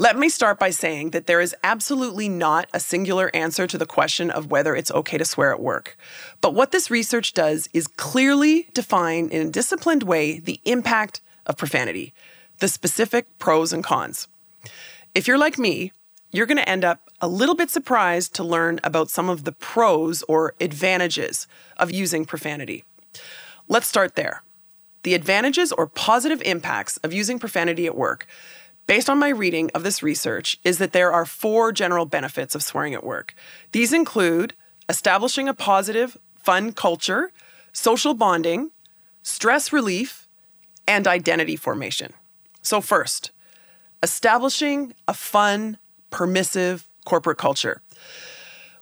let 0.01 0.17
me 0.17 0.29
start 0.29 0.61
by 0.61 0.71
saying 0.71 1.11
that 1.11 1.27
there 1.27 1.41
is 1.41 1.57
absolutely 1.65 2.29
not 2.29 2.69
a 2.73 2.79
singular 2.79 3.35
answer 3.35 3.67
to 3.67 3.77
the 3.77 3.87
question 3.87 4.31
of 4.31 4.49
whether 4.49 4.77
it's 4.77 4.93
okay 4.93 5.19
to 5.19 5.25
swear 5.25 5.53
at 5.53 5.61
work. 5.61 5.97
But 6.41 6.55
what 6.55 6.71
this 6.71 6.89
research 6.89 7.33
does 7.33 7.69
is 7.73 7.89
clearly 7.89 8.69
define 8.75 9.29
in 9.31 9.49
a 9.49 9.51
disciplined 9.51 10.05
way 10.05 10.39
the 10.39 10.61
impact 10.65 11.21
of 11.47 11.57
profanity, 11.57 12.15
the 12.61 12.69
specific 12.69 13.27
pros 13.41 13.73
and 13.73 13.83
cons. 13.83 14.29
If 15.17 15.27
you're 15.27 15.37
like 15.37 15.59
me, 15.59 15.91
you're 16.31 16.47
going 16.47 16.59
to 16.59 16.69
end 16.69 16.85
up 16.85 17.09
a 17.21 17.27
little 17.27 17.57
bit 17.57 17.69
surprised 17.69 18.35
to 18.35 18.45
learn 18.45 18.79
about 18.85 19.11
some 19.11 19.29
of 19.29 19.43
the 19.43 19.53
pros 19.53 20.23
or 20.29 20.55
advantages 20.61 21.49
of 21.77 21.91
using 21.91 22.25
profanity. 22.25 22.85
Let's 23.69 23.87
start 23.87 24.17
there. 24.17 24.43
The 25.03 25.15
advantages 25.15 25.73
or 25.73 25.87
positive 25.87 26.43
impacts 26.43 26.97
of 26.99 27.13
using 27.13 27.39
profanity 27.39 27.87
at 27.87 27.97
work 27.97 28.27
based 28.89 29.11
on 29.11 29.19
my 29.19 29.29
reading 29.29 29.71
of 29.75 29.85
this 29.85 30.03
research, 30.03 30.59
is 30.65 30.79
that 30.79 30.93
there 30.93 31.13
are 31.13 31.27
four 31.27 31.71
general 31.71 32.07
benefits 32.07 32.57
of 32.57 32.63
swearing 32.63 32.95
at 32.95 33.05
work. 33.05 33.35
These 33.71 33.93
include 33.93 34.55
establishing 34.89 35.47
a 35.47 35.55
positive, 35.55 36.17
fun 36.35 36.73
culture, 36.73 37.31
social 37.73 38.15
bonding, 38.15 38.71
stress 39.23 39.73
relief, 39.73 40.27
and 40.89 41.07
identity 41.07 41.55
formation. 41.55 42.15
So, 42.63 42.81
first, 42.81 43.31
establishing 44.03 44.95
a 45.07 45.13
fun, 45.13 45.77
permissive 46.09 46.89
corporate 47.05 47.39
culture. 47.39 47.83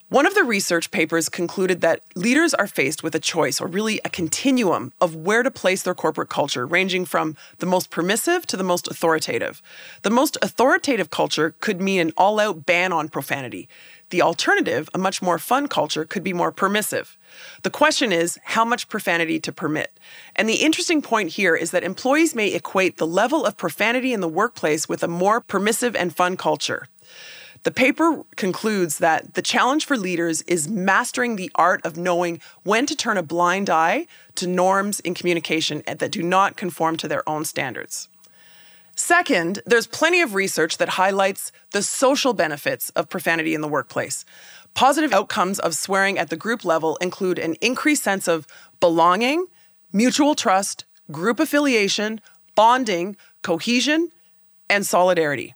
One 0.08 0.24
of 0.24 0.36
the 0.36 0.44
research 0.44 0.92
papers 0.92 1.28
concluded 1.28 1.80
that 1.80 2.00
leaders 2.14 2.54
are 2.54 2.68
faced 2.68 3.02
with 3.02 3.16
a 3.16 3.18
choice, 3.18 3.60
or 3.60 3.66
really 3.66 4.00
a 4.04 4.08
continuum, 4.08 4.92
of 5.00 5.16
where 5.16 5.42
to 5.42 5.50
place 5.50 5.82
their 5.82 5.96
corporate 5.96 6.28
culture, 6.28 6.64
ranging 6.64 7.04
from 7.04 7.34
the 7.58 7.66
most 7.66 7.90
permissive 7.90 8.46
to 8.46 8.56
the 8.56 8.62
most 8.62 8.86
authoritative. 8.86 9.60
The 10.02 10.10
most 10.10 10.38
authoritative 10.42 11.10
culture 11.10 11.56
could 11.60 11.80
mean 11.80 12.00
an 12.00 12.12
all 12.16 12.38
out 12.38 12.64
ban 12.64 12.92
on 12.92 13.08
profanity. 13.08 13.68
The 14.10 14.22
alternative, 14.22 14.88
a 14.94 14.98
much 14.98 15.20
more 15.20 15.40
fun 15.40 15.66
culture, 15.66 16.04
could 16.04 16.22
be 16.22 16.32
more 16.32 16.52
permissive. 16.52 17.18
The 17.64 17.70
question 17.70 18.12
is 18.12 18.38
how 18.44 18.64
much 18.64 18.88
profanity 18.88 19.40
to 19.40 19.50
permit. 19.50 19.98
And 20.36 20.48
the 20.48 20.62
interesting 20.62 21.02
point 21.02 21.30
here 21.30 21.56
is 21.56 21.72
that 21.72 21.82
employees 21.82 22.32
may 22.32 22.54
equate 22.54 22.98
the 22.98 23.08
level 23.08 23.44
of 23.44 23.56
profanity 23.56 24.12
in 24.12 24.20
the 24.20 24.28
workplace 24.28 24.88
with 24.88 25.02
a 25.02 25.08
more 25.08 25.40
permissive 25.40 25.96
and 25.96 26.14
fun 26.14 26.36
culture. 26.36 26.86
The 27.62 27.70
paper 27.70 28.22
concludes 28.36 28.98
that 28.98 29.34
the 29.34 29.42
challenge 29.42 29.84
for 29.84 29.96
leaders 29.96 30.42
is 30.42 30.68
mastering 30.68 31.36
the 31.36 31.50
art 31.54 31.84
of 31.84 31.96
knowing 31.96 32.40
when 32.62 32.86
to 32.86 32.94
turn 32.94 33.16
a 33.16 33.22
blind 33.22 33.68
eye 33.68 34.06
to 34.36 34.46
norms 34.46 35.00
in 35.00 35.14
communication 35.14 35.82
that 35.86 36.12
do 36.12 36.22
not 36.22 36.56
conform 36.56 36.96
to 36.98 37.08
their 37.08 37.28
own 37.28 37.44
standards. 37.44 38.08
Second, 38.94 39.60
there's 39.66 39.86
plenty 39.86 40.22
of 40.22 40.34
research 40.34 40.78
that 40.78 40.90
highlights 40.90 41.52
the 41.72 41.82
social 41.82 42.32
benefits 42.32 42.90
of 42.90 43.10
profanity 43.10 43.54
in 43.54 43.60
the 43.60 43.68
workplace. 43.68 44.24
Positive 44.72 45.12
outcomes 45.12 45.58
of 45.58 45.74
swearing 45.74 46.18
at 46.18 46.30
the 46.30 46.36
group 46.36 46.64
level 46.64 46.96
include 46.96 47.38
an 47.38 47.56
increased 47.60 48.02
sense 48.02 48.28
of 48.28 48.46
belonging, 48.80 49.46
mutual 49.92 50.34
trust, 50.34 50.84
group 51.10 51.40
affiliation, 51.40 52.20
bonding, 52.54 53.16
cohesion, 53.42 54.10
and 54.70 54.86
solidarity. 54.86 55.54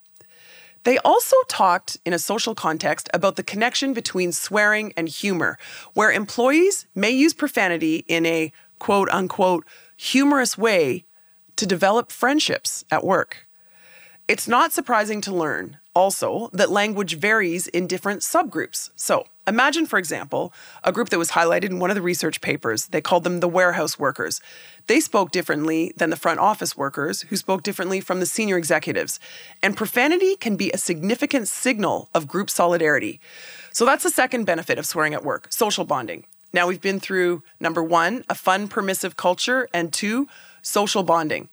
They 0.83 0.97
also 0.99 1.35
talked 1.47 1.97
in 2.05 2.13
a 2.13 2.19
social 2.19 2.55
context 2.55 3.09
about 3.13 3.35
the 3.35 3.43
connection 3.43 3.93
between 3.93 4.31
swearing 4.31 4.93
and 4.97 5.07
humor, 5.07 5.57
where 5.93 6.11
employees 6.11 6.87
may 6.95 7.11
use 7.11 7.33
profanity 7.33 8.03
in 8.07 8.25
a 8.25 8.51
quote 8.79 9.09
unquote 9.09 9.65
humorous 9.95 10.57
way 10.57 11.05
to 11.55 11.65
develop 11.67 12.11
friendships 12.11 12.83
at 12.89 13.03
work. 13.03 13.47
It's 14.31 14.47
not 14.47 14.71
surprising 14.71 15.19
to 15.23 15.35
learn 15.35 15.77
also 15.93 16.49
that 16.53 16.71
language 16.71 17.17
varies 17.17 17.67
in 17.67 17.85
different 17.85 18.21
subgroups. 18.21 18.89
So, 18.95 19.25
imagine, 19.45 19.85
for 19.85 19.99
example, 19.99 20.53
a 20.85 20.93
group 20.93 21.09
that 21.09 21.19
was 21.19 21.31
highlighted 21.31 21.65
in 21.65 21.79
one 21.79 21.91
of 21.91 21.97
the 21.97 22.01
research 22.01 22.39
papers. 22.39 22.85
They 22.85 23.01
called 23.01 23.25
them 23.25 23.41
the 23.41 23.49
warehouse 23.49 23.99
workers. 23.99 24.39
They 24.87 25.01
spoke 25.01 25.31
differently 25.31 25.91
than 25.97 26.11
the 26.11 26.15
front 26.15 26.39
office 26.39 26.77
workers, 26.77 27.23
who 27.23 27.35
spoke 27.35 27.61
differently 27.61 27.99
from 27.99 28.21
the 28.21 28.25
senior 28.25 28.57
executives. 28.57 29.19
And 29.61 29.75
profanity 29.75 30.37
can 30.37 30.55
be 30.55 30.71
a 30.71 30.77
significant 30.77 31.49
signal 31.49 32.09
of 32.15 32.29
group 32.29 32.49
solidarity. 32.49 33.19
So, 33.73 33.83
that's 33.83 34.03
the 34.03 34.09
second 34.09 34.45
benefit 34.45 34.79
of 34.79 34.85
swearing 34.85 35.13
at 35.13 35.25
work 35.25 35.51
social 35.51 35.83
bonding. 35.83 36.23
Now, 36.53 36.69
we've 36.69 36.79
been 36.79 37.01
through 37.01 37.43
number 37.59 37.83
one, 37.83 38.23
a 38.29 38.35
fun, 38.35 38.69
permissive 38.69 39.17
culture, 39.17 39.67
and 39.73 39.91
two, 39.91 40.29
social 40.61 41.03
bonding. 41.03 41.49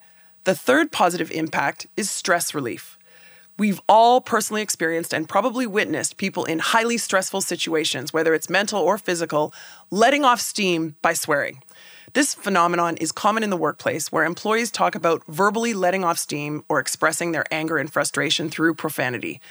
The 0.49 0.55
third 0.55 0.91
positive 0.91 1.31
impact 1.31 1.89
is 1.95 2.09
stress 2.09 2.55
relief. 2.55 2.99
We've 3.59 3.83
all 3.87 4.23
personally 4.23 4.63
experienced 4.63 5.13
and 5.13 5.29
probably 5.29 5.67
witnessed 5.67 6.17
people 6.17 6.47
in 6.47 6.59
highly 6.59 6.97
stressful 6.97 7.43
situations, 7.43 8.15
whether 8.15 8.33
it's 8.33 8.49
mental 8.49 8.81
or 8.81 8.97
physical, 8.97 9.53
letting 9.91 10.25
off 10.25 10.41
steam 10.41 10.97
by 11.03 11.13
swearing. 11.13 11.63
This 12.15 12.33
phenomenon 12.33 12.97
is 12.97 13.13
common 13.13 13.43
in 13.43 13.51
the 13.51 13.59
workplace 13.59 14.11
where 14.11 14.25
employees 14.25 14.71
talk 14.71 14.95
about 14.95 15.23
verbally 15.27 15.75
letting 15.75 16.03
off 16.03 16.19
steam 16.19 16.65
or 16.71 16.79
expressing 16.79 17.33
their 17.33 17.45
anger 17.53 17.77
and 17.77 17.93
frustration 17.93 18.49
through 18.49 18.73
profanity. 18.73 19.43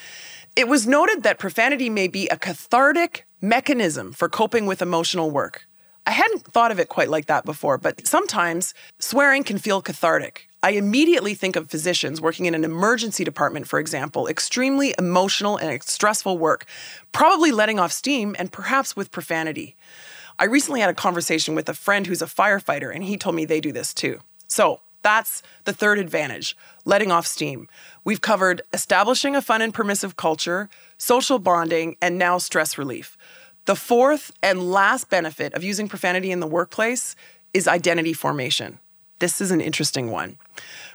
It 0.56 0.68
was 0.68 0.88
noted 0.88 1.22
that 1.22 1.38
profanity 1.38 1.92
may 1.92 2.08
be 2.08 2.27
a 2.30 2.38
cathartic 2.38 3.27
mechanism 3.39 4.13
for 4.13 4.30
coping 4.30 4.66
with 4.66 4.82
emotional 4.82 5.30
work. 5.30 5.66
I 6.08 6.12
hadn't 6.12 6.46
thought 6.46 6.72
of 6.72 6.80
it 6.80 6.88
quite 6.88 7.10
like 7.10 7.26
that 7.26 7.44
before, 7.44 7.78
but 7.78 8.08
sometimes 8.08 8.74
swearing 8.98 9.44
can 9.44 9.58
feel 9.58 9.82
cathartic. 9.82 10.48
I 10.64 10.72
immediately 10.72 11.34
think 11.34 11.58
of 11.58 11.70
physicians 11.70 12.22
working 12.22 12.46
in 12.46 12.56
an 12.56 12.64
emergency 12.64 13.26
department, 13.26 13.68
for 13.68 13.78
example, 13.78 14.26
extremely 14.26 14.96
emotional 14.98 15.58
and 15.58 15.84
stressful 15.84 16.38
work, 16.38 16.66
probably 17.12 17.52
letting 17.52 17.78
off 17.78 17.92
steam 17.92 18.38
and 18.40 18.54
perhaps 18.54 18.96
with 18.96 19.12
profanity. 19.12 19.76
I 20.40 20.46
recently 20.46 20.80
had 20.80 20.90
a 20.90 20.94
conversation 20.94 21.56
with 21.56 21.68
a 21.68 21.74
friend 21.74 22.08
who's 22.08 22.22
a 22.22 22.26
firefighter, 22.26 22.94
and 22.94 23.04
he 23.04 23.18
told 23.18 23.36
me 23.36 23.44
they 23.44 23.60
do 23.60 23.74
this 23.74 23.94
too. 23.94 24.22
So 24.48 24.80
that's 25.02 25.44
the 25.66 25.74
third 25.74 26.00
advantage 26.00 26.56
letting 26.86 27.12
off 27.12 27.28
steam. 27.28 27.68
We've 28.06 28.22
covered 28.22 28.62
establishing 28.72 29.36
a 29.36 29.42
fun 29.42 29.62
and 29.62 29.74
permissive 29.74 30.16
culture, 30.16 30.70
social 30.98 31.38
bonding, 31.38 31.98
and 32.02 32.18
now 32.18 32.38
stress 32.38 32.78
relief. 32.78 33.18
The 33.67 33.75
fourth 33.75 34.31
and 34.41 34.71
last 34.71 35.09
benefit 35.09 35.53
of 35.53 35.62
using 35.62 35.89
profanity 35.89 36.31
in 36.31 36.39
the 36.39 36.47
workplace 36.47 37.17
is 37.53 37.67
identity 37.67 38.13
formation. 38.13 38.79
This 39.19 39.41
is 39.41 39.51
an 39.51 39.59
interesting 39.59 40.09
one. 40.09 40.38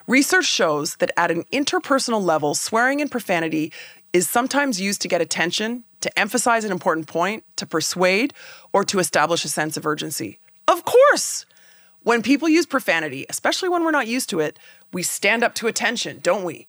Research 0.07 0.47
shows 0.47 0.97
that 0.97 1.11
at 1.19 1.31
an 1.31 1.45
interpersonal 1.53 2.25
level, 2.25 2.55
swearing 2.55 3.03
and 3.03 3.11
profanity 3.11 3.75
is 4.15 4.27
sometimes 4.27 4.81
used 4.81 5.03
to 5.03 5.09
get 5.09 5.21
attention, 5.21 5.85
to 6.01 6.19
emphasize 6.19 6.65
an 6.65 6.73
important 6.73 7.09
point, 7.09 7.45
to 7.57 7.67
persuade, 7.67 8.33
or 8.73 8.85
to 8.85 9.01
establish 9.01 9.45
a 9.45 9.49
sense 9.49 9.77
of 9.77 9.85
urgency. 9.85 10.39
Of 10.67 10.87
course! 10.87 11.45
When 12.05 12.23
people 12.23 12.49
use 12.49 12.65
profanity, 12.65 13.27
especially 13.29 13.69
when 13.69 13.85
we're 13.85 13.91
not 13.91 14.09
used 14.09 14.31
to 14.31 14.41
it, 14.41 14.59
we 14.95 15.03
stand 15.03 15.45
up 15.45 15.55
to 15.57 15.67
attention, 15.67 16.21
don't 16.23 16.43
we? 16.43 16.67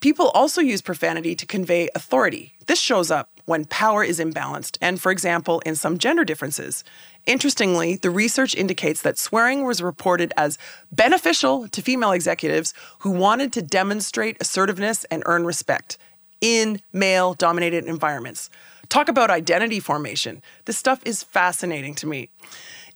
People 0.00 0.30
also 0.30 0.60
use 0.60 0.82
profanity 0.82 1.36
to 1.36 1.46
convey 1.46 1.88
authority. 1.94 2.54
This 2.66 2.80
shows 2.80 3.12
up 3.12 3.28
when 3.50 3.64
power 3.64 4.04
is 4.04 4.20
imbalanced, 4.20 4.78
and 4.80 5.00
for 5.00 5.10
example, 5.10 5.58
in 5.66 5.74
some 5.74 5.98
gender 5.98 6.24
differences. 6.24 6.84
Interestingly, 7.26 7.96
the 7.96 8.08
research 8.08 8.54
indicates 8.54 9.02
that 9.02 9.18
swearing 9.18 9.64
was 9.64 9.82
reported 9.82 10.32
as 10.36 10.56
beneficial 10.92 11.66
to 11.66 11.82
female 11.82 12.12
executives 12.12 12.72
who 13.00 13.10
wanted 13.10 13.52
to 13.52 13.60
demonstrate 13.60 14.36
assertiveness 14.40 15.02
and 15.10 15.24
earn 15.26 15.44
respect 15.44 15.98
in 16.40 16.80
male 16.92 17.34
dominated 17.34 17.86
environments. 17.86 18.50
Talk 18.88 19.08
about 19.08 19.30
identity 19.30 19.80
formation. 19.80 20.42
This 20.66 20.78
stuff 20.78 21.00
is 21.04 21.24
fascinating 21.24 21.96
to 21.96 22.06
me. 22.06 22.30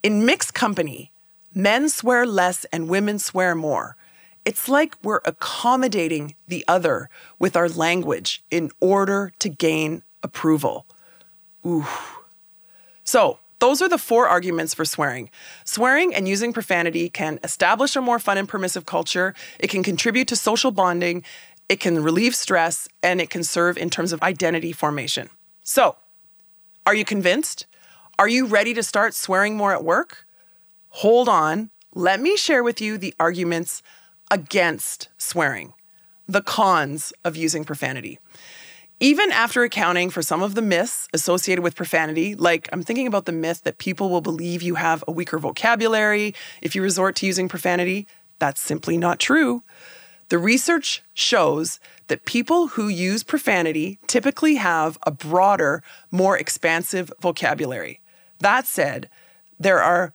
In 0.05 0.25
mixed 0.25 0.55
company, 0.55 1.11
men 1.53 1.89
swear 1.89 2.27
less 2.27 2.65
and 2.67 2.89
women 2.89 3.19
swear 3.19 3.57
more. 3.57 3.97
It's 4.45 4.69
like 4.69 4.95
we're 5.03 5.21
accommodating 5.25 6.37
the 6.47 6.65
other 6.69 7.09
with 7.41 7.57
our 7.57 7.69
language 7.69 8.45
in 8.53 8.71
order 8.79 9.33
to 9.41 9.49
gain 9.49 10.05
approval. 10.25 10.87
Ooh. 11.65 11.87
So, 13.05 13.39
those 13.61 13.81
are 13.81 13.89
the 13.89 13.99
four 13.99 14.27
arguments 14.27 14.75
for 14.75 14.85
swearing. 14.85 15.31
Swearing 15.65 16.15
and 16.15 16.27
using 16.27 16.53
profanity 16.53 17.09
can 17.09 17.39
establish 17.45 17.95
a 17.97 18.01
more 18.01 18.19
fun 18.19 18.37
and 18.37 18.49
permissive 18.49 18.85
culture, 18.85 19.35
it 19.59 19.69
can 19.69 19.83
contribute 19.83 20.29
to 20.29 20.37
social 20.37 20.71
bonding, 20.71 21.23
it 21.69 21.81
can 21.81 22.03
relieve 22.03 22.35
stress, 22.35 22.89
and 23.03 23.21
it 23.21 23.31
can 23.31 23.45
serve 23.45 23.79
in 23.79 23.89
terms 23.89 24.13
of 24.13 24.23
identity 24.23 24.73
formation. 24.73 25.31
So, 25.63 25.97
are 26.85 26.95
you 26.95 27.05
convinced? 27.05 27.67
Are 28.19 28.29
you 28.29 28.47
ready 28.47 28.75
to 28.75 28.83
start 28.83 29.15
swearing 29.15 29.57
more 29.57 29.73
at 29.73 29.85
work? 29.85 30.27
Hold 30.89 31.29
on. 31.29 31.71
Let 31.95 32.21
me 32.21 32.37
share 32.37 32.63
with 32.63 32.81
you 32.81 32.99
the 32.99 33.15
arguments 33.19 33.83
against 34.31 35.09
swearing, 35.17 35.73
the 36.29 36.43
cons 36.43 37.13
of 37.25 37.37
using 37.37 37.65
profanity. 37.65 38.19
Even 39.01 39.33
after 39.33 39.65
accounting 39.65 40.09
for 40.09 40.23
some 40.23 40.43
of 40.43 40.55
the 40.55 40.63
myths 40.63 41.09
associated 41.13 41.63
with 41.63 41.75
profanity, 41.75 42.35
like 42.35 42.69
I'm 42.73 42.83
thinking 42.83 43.07
about 43.07 43.27
the 43.27 43.33
myth 43.33 43.63
that 43.65 43.79
people 43.79 44.09
will 44.09 44.21
believe 44.21 44.63
you 44.63 44.77
have 44.77 45.03
a 45.09 45.13
weaker 45.13 45.39
vocabulary 45.39 46.35
if 46.63 46.75
you 46.75 46.83
resort 46.83 47.17
to 47.17 47.27
using 47.27 47.49
profanity, 47.49 48.07
that's 48.39 48.61
simply 48.61 48.97
not 48.97 49.19
true. 49.19 49.63
The 50.29 50.39
research 50.39 51.03
shows 51.13 51.81
that 52.07 52.25
people 52.25 52.69
who 52.69 52.89
use 52.89 53.23
profanity 53.23 53.99
typically 54.07 54.55
have 54.57 54.97
a 55.03 55.11
broader, 55.11 55.83
more 56.11 56.39
expansive 56.39 57.13
vocabulary. 57.21 58.01
That 58.39 58.67
said, 58.67 59.11
there 59.59 59.83
are 59.83 60.15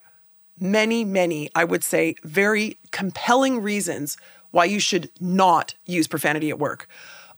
many, 0.58 1.04
many, 1.04 1.50
I 1.54 1.64
would 1.64 1.84
say, 1.84 2.16
very 2.24 2.78
compelling 2.90 3.62
reasons 3.62 4.16
why 4.50 4.64
you 4.64 4.80
should 4.80 5.10
not 5.20 5.74
use 5.86 6.08
profanity 6.08 6.50
at 6.50 6.58
work. 6.58 6.88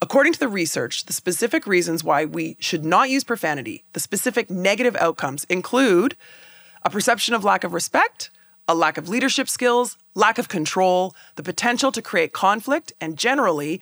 According 0.03 0.33
to 0.33 0.41
the 0.41 0.49
research, 0.49 1.05
the 1.05 1.13
specific 1.13 1.65
reasons 1.65 2.03
why 2.03 2.25
we 2.25 2.57
should 2.59 2.85
not 2.85 3.09
use 3.09 3.23
profanity, 3.23 3.85
the 3.93 4.01
specific 4.01 4.51
negative 4.51 4.97
outcomes 4.97 5.45
include 5.45 6.17
a 6.85 6.91
perception 6.91 7.35
of 7.37 7.45
lack 7.45 7.63
of 7.63 7.73
respect, 7.73 8.29
a 8.67 8.75
lack 8.75 8.99
of 8.99 9.09
leadership 9.09 9.49
skills, 9.49 9.97
lack 10.17 10.39
of 10.39 10.49
control, 10.49 11.15
the 11.37 11.43
potential 11.45 11.93
to 11.93 12.03
create 12.03 12.33
conflict, 12.33 12.93
and 13.01 13.17
generally 13.17 13.81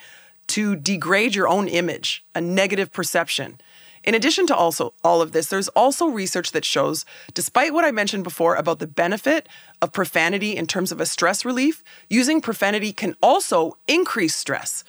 to 0.48 0.76
degrade 0.76 1.34
your 1.34 1.48
own 1.48 1.68
image, 1.68 2.22
a 2.34 2.40
negative 2.42 2.92
perception. 2.92 3.58
In 4.04 4.14
addition 4.14 4.46
to 4.48 4.54
also 4.54 4.92
all 5.02 5.22
of 5.22 5.32
this, 5.32 5.46
there's 5.46 5.68
also 5.68 6.08
research 6.08 6.52
that 6.52 6.66
shows, 6.66 7.06
despite 7.32 7.72
what 7.72 7.86
I 7.86 7.92
mentioned 7.92 8.24
before 8.24 8.56
about 8.56 8.78
the 8.78 8.86
benefit 8.86 9.48
of 9.80 9.90
profanity 9.90 10.54
in 10.54 10.66
terms 10.66 10.92
of 10.92 11.00
a 11.00 11.06
stress 11.06 11.46
relief, 11.46 11.82
using 12.10 12.42
profanity 12.42 12.92
can 12.92 13.16
also 13.22 13.78
increase 13.88 14.36
stress. 14.36 14.84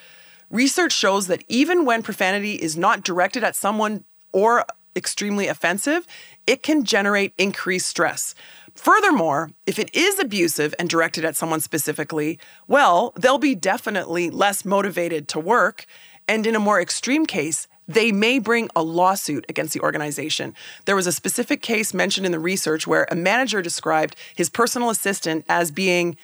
Research 0.51 0.91
shows 0.91 1.27
that 1.27 1.45
even 1.47 1.85
when 1.85 2.03
profanity 2.03 2.55
is 2.55 2.77
not 2.77 3.03
directed 3.03 3.41
at 3.41 3.55
someone 3.55 4.03
or 4.33 4.65
extremely 4.97 5.47
offensive, 5.47 6.05
it 6.45 6.61
can 6.61 6.83
generate 6.83 7.33
increased 7.37 7.87
stress. 7.87 8.35
Furthermore, 8.75 9.51
if 9.65 9.79
it 9.79 9.93
is 9.95 10.19
abusive 10.19 10.75
and 10.77 10.89
directed 10.89 11.23
at 11.23 11.37
someone 11.37 11.61
specifically, 11.61 12.37
well, 12.67 13.13
they'll 13.17 13.37
be 13.37 13.55
definitely 13.55 14.29
less 14.29 14.65
motivated 14.65 15.29
to 15.29 15.39
work. 15.39 15.85
And 16.27 16.45
in 16.45 16.55
a 16.55 16.59
more 16.59 16.81
extreme 16.81 17.25
case, 17.25 17.69
they 17.87 18.11
may 18.11 18.37
bring 18.37 18.69
a 18.75 18.83
lawsuit 18.83 19.45
against 19.47 19.73
the 19.73 19.81
organization. 19.81 20.53
There 20.83 20.97
was 20.97 21.07
a 21.07 21.11
specific 21.13 21.61
case 21.61 21.93
mentioned 21.93 22.25
in 22.25 22.31
the 22.33 22.39
research 22.39 22.85
where 22.85 23.07
a 23.09 23.15
manager 23.15 23.61
described 23.61 24.17
his 24.35 24.49
personal 24.49 24.89
assistant 24.89 25.45
as 25.47 25.71
being 25.71 26.17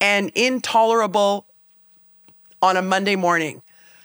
an 0.00 0.30
intolerable 0.36 1.46
on 2.60 2.76
a 2.76 2.82
Monday 2.82 3.16
morning. 3.16 3.62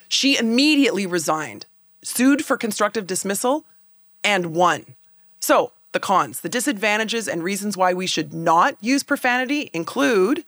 She 0.08 0.38
immediately 0.38 1.06
resigned, 1.06 1.66
sued 2.04 2.46
for 2.46 2.58
constructive 2.58 3.08
dismissal, 3.08 3.66
and 4.24 4.56
won. 4.56 4.96
So, 5.40 5.74
the 5.94 6.00
cons, 6.00 6.42
the 6.42 6.50
disadvantages, 6.50 7.28
and 7.28 7.44
reasons 7.44 7.78
why 7.78 7.94
we 7.94 8.08
should 8.08 8.34
not 8.34 8.78
use 8.82 9.04
profanity 9.04 9.70
include 9.74 10.44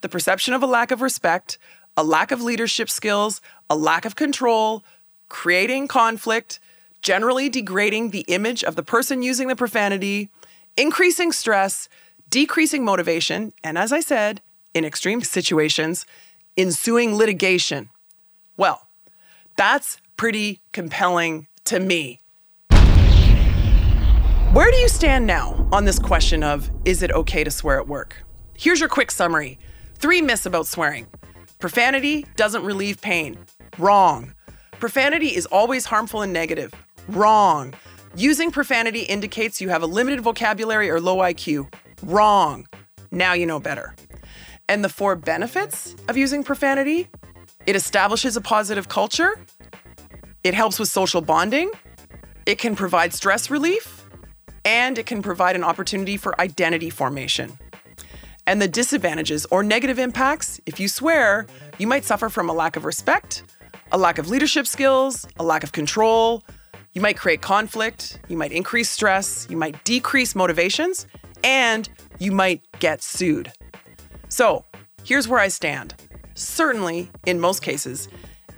the 0.00 0.08
perception 0.08 0.54
of 0.54 0.62
a 0.62 0.66
lack 0.66 0.90
of 0.90 1.02
respect, 1.02 1.58
a 1.96 2.04
lack 2.04 2.30
of 2.30 2.42
leadership 2.42 2.88
skills, 2.88 3.40
a 3.68 3.76
lack 3.76 4.04
of 4.04 4.16
control, 4.16 4.84
creating 5.28 5.88
conflict, 5.88 6.60
generally 7.00 7.48
degrading 7.48 8.10
the 8.10 8.24
image 8.28 8.62
of 8.62 8.76
the 8.76 8.82
person 8.82 9.22
using 9.22 9.48
the 9.48 9.56
profanity, 9.56 10.30
increasing 10.76 11.32
stress, 11.32 11.88
decreasing 12.30 12.84
motivation, 12.84 13.52
and 13.64 13.76
as 13.76 13.92
I 13.92 14.00
said, 14.00 14.40
in 14.74 14.84
extreme 14.84 15.20
situations, 15.22 16.06
ensuing 16.56 17.16
litigation. 17.16 17.90
Well, 18.56 18.86
that's 19.62 20.00
pretty 20.16 20.60
compelling 20.72 21.46
to 21.62 21.78
me. 21.78 22.18
Where 24.52 24.68
do 24.72 24.76
you 24.76 24.88
stand 24.88 25.24
now 25.24 25.68
on 25.70 25.84
this 25.84 26.00
question 26.00 26.42
of 26.42 26.68
is 26.84 27.00
it 27.00 27.12
okay 27.12 27.44
to 27.44 27.50
swear 27.52 27.78
at 27.78 27.86
work? 27.86 28.16
Here's 28.58 28.80
your 28.80 28.88
quick 28.88 29.12
summary 29.12 29.60
three 29.94 30.20
myths 30.20 30.46
about 30.46 30.66
swearing. 30.66 31.06
Profanity 31.60 32.26
doesn't 32.34 32.64
relieve 32.64 33.00
pain. 33.00 33.38
Wrong. 33.78 34.34
Profanity 34.80 35.28
is 35.28 35.46
always 35.46 35.86
harmful 35.86 36.22
and 36.22 36.32
negative. 36.32 36.74
Wrong. 37.06 37.72
Using 38.16 38.50
profanity 38.50 39.02
indicates 39.02 39.60
you 39.60 39.68
have 39.68 39.84
a 39.84 39.86
limited 39.86 40.22
vocabulary 40.22 40.90
or 40.90 41.00
low 41.00 41.18
IQ. 41.18 41.72
Wrong. 42.02 42.66
Now 43.12 43.32
you 43.34 43.46
know 43.46 43.60
better. 43.60 43.94
And 44.68 44.84
the 44.84 44.88
four 44.88 45.14
benefits 45.14 45.94
of 46.08 46.16
using 46.16 46.42
profanity 46.42 47.08
it 47.64 47.76
establishes 47.76 48.36
a 48.36 48.40
positive 48.40 48.88
culture, 48.88 49.38
it 50.44 50.54
helps 50.54 50.78
with 50.78 50.88
social 50.88 51.20
bonding, 51.20 51.70
it 52.46 52.58
can 52.58 52.74
provide 52.74 53.12
stress 53.12 53.50
relief, 53.50 54.04
and 54.64 54.98
it 54.98 55.06
can 55.06 55.22
provide 55.22 55.56
an 55.56 55.64
opportunity 55.64 56.16
for 56.16 56.40
identity 56.40 56.90
formation. 56.90 57.58
And 58.46 58.60
the 58.60 58.68
disadvantages 58.68 59.46
or 59.50 59.62
negative 59.62 59.98
impacts 59.98 60.60
if 60.66 60.80
you 60.80 60.88
swear, 60.88 61.46
you 61.78 61.86
might 61.86 62.04
suffer 62.04 62.28
from 62.28 62.48
a 62.48 62.52
lack 62.52 62.76
of 62.76 62.84
respect, 62.84 63.44
a 63.92 63.98
lack 63.98 64.18
of 64.18 64.28
leadership 64.28 64.66
skills, 64.66 65.26
a 65.38 65.44
lack 65.44 65.62
of 65.62 65.72
control. 65.72 66.42
You 66.92 67.00
might 67.00 67.16
create 67.16 67.40
conflict, 67.40 68.20
you 68.28 68.36
might 68.36 68.52
increase 68.52 68.90
stress, 68.90 69.46
you 69.48 69.56
might 69.56 69.82
decrease 69.84 70.34
motivations, 70.34 71.06
and 71.44 71.88
you 72.18 72.32
might 72.32 72.62
get 72.80 73.02
sued. 73.02 73.52
So, 74.28 74.64
here's 75.04 75.28
where 75.28 75.40
I 75.40 75.48
stand. 75.48 75.94
Certainly, 76.34 77.10
in 77.26 77.40
most 77.40 77.62
cases, 77.62 78.08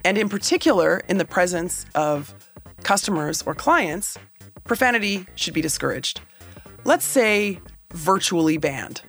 and 0.05 0.19
in 0.19 0.29
particular 0.29 1.03
in 1.09 1.19
the 1.19 1.25
presence 1.25 1.87
of 1.95 2.35
customers 2.83 3.43
or 3.43 3.55
clients, 3.55 4.19
profanity 4.64 5.27
should 5.35 5.55
be 5.55 5.62
discouraged. 5.62 6.21
Let's 6.85 7.05
say 7.05 7.59
virtually 7.93 8.59
banned. 8.59 9.01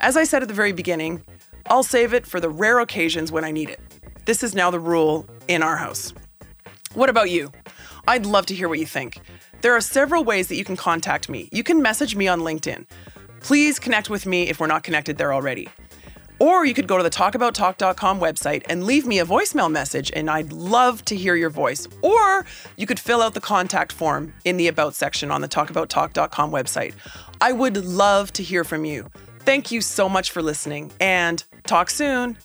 As 0.00 0.16
I 0.16 0.24
said 0.24 0.42
at 0.42 0.48
the 0.48 0.54
very 0.54 0.72
beginning, 0.72 1.24
I'll 1.66 1.82
save 1.82 2.14
it 2.14 2.26
for 2.26 2.40
the 2.40 2.50
rare 2.50 2.78
occasions 2.78 3.32
when 3.32 3.44
I 3.44 3.50
need 3.50 3.70
it. 3.70 3.80
This 4.26 4.42
is 4.42 4.54
now 4.54 4.70
the 4.70 4.80
rule 4.80 5.26
in 5.48 5.62
our 5.62 5.76
house. 5.76 6.14
What 6.94 7.10
about 7.10 7.30
you? 7.30 7.50
I'd 8.06 8.26
love 8.26 8.46
to 8.46 8.54
hear 8.54 8.68
what 8.68 8.78
you 8.78 8.86
think. 8.86 9.20
There 9.62 9.72
are 9.72 9.80
several 9.80 10.24
ways 10.24 10.48
that 10.48 10.56
you 10.56 10.64
can 10.64 10.76
contact 10.76 11.28
me. 11.28 11.48
You 11.50 11.64
can 11.64 11.82
message 11.82 12.14
me 12.14 12.28
on 12.28 12.40
LinkedIn. 12.40 12.86
Please 13.40 13.78
connect 13.78 14.10
with 14.10 14.26
me 14.26 14.48
if 14.48 14.60
we're 14.60 14.66
not 14.66 14.84
connected 14.84 15.18
there 15.18 15.32
already. 15.32 15.68
Or 16.44 16.66
you 16.66 16.74
could 16.74 16.86
go 16.86 16.98
to 16.98 17.02
the 17.02 17.08
talkabouttalk.com 17.08 18.20
website 18.20 18.64
and 18.68 18.84
leave 18.84 19.06
me 19.06 19.18
a 19.18 19.24
voicemail 19.24 19.72
message, 19.72 20.12
and 20.14 20.28
I'd 20.28 20.52
love 20.52 21.02
to 21.06 21.16
hear 21.16 21.36
your 21.36 21.48
voice. 21.48 21.88
Or 22.02 22.44
you 22.76 22.86
could 22.86 23.00
fill 23.00 23.22
out 23.22 23.32
the 23.32 23.40
contact 23.40 23.92
form 23.92 24.34
in 24.44 24.58
the 24.58 24.68
About 24.68 24.94
section 24.94 25.30
on 25.30 25.40
the 25.40 25.48
talkabouttalk.com 25.48 26.50
website. 26.50 26.92
I 27.40 27.52
would 27.52 27.78
love 27.78 28.30
to 28.34 28.42
hear 28.42 28.62
from 28.62 28.84
you. 28.84 29.10
Thank 29.38 29.70
you 29.70 29.80
so 29.80 30.06
much 30.06 30.32
for 30.32 30.42
listening, 30.42 30.92
and 31.00 31.42
talk 31.66 31.88
soon. 31.88 32.36